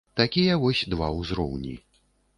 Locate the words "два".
0.95-1.11